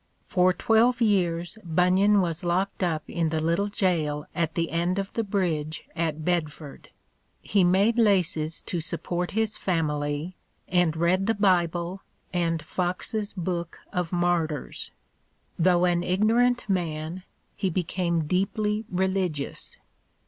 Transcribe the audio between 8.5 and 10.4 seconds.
to support his family,